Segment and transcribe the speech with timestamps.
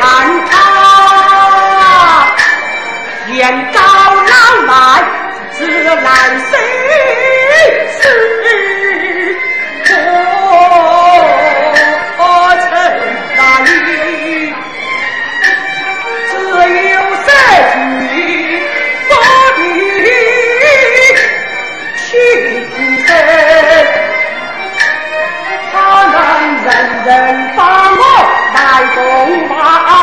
[0.00, 0.02] 看
[0.50, 0.52] 他，
[3.32, 3.38] 眼
[3.72, 4.32] 高老
[4.66, 4.72] 迈，
[5.50, 6.06] 自难
[6.38, 6.50] 生
[7.90, 7.98] 死
[9.84, 9.88] 可
[12.60, 12.64] 承
[13.36, 13.38] 担。
[16.30, 16.32] 只
[16.90, 16.94] 有
[17.26, 17.28] 这
[18.08, 18.12] 句
[19.08, 19.12] 我
[20.60, 20.62] 的
[21.96, 22.02] 情
[23.06, 23.08] 深，
[25.72, 25.74] 他
[26.12, 26.14] 能
[26.64, 26.66] 人
[27.04, 27.08] 人
[27.56, 27.60] 把。
[28.88, 29.93] 走吧。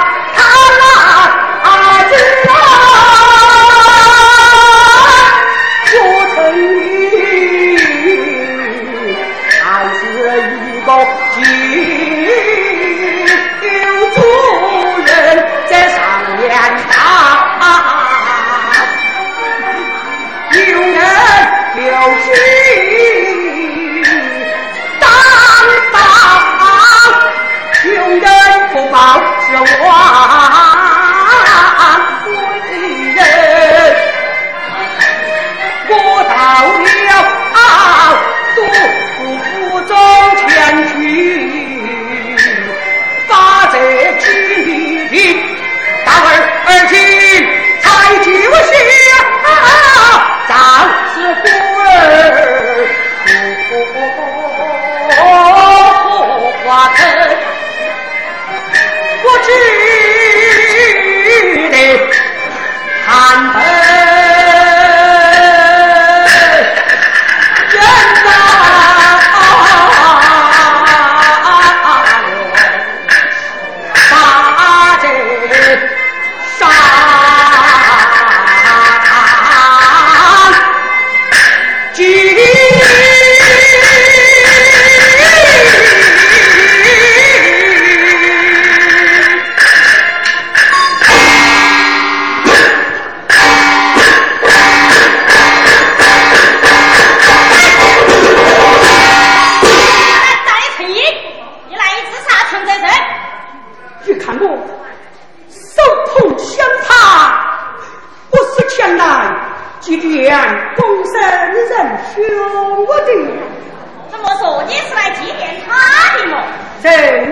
[116.82, 117.31] 他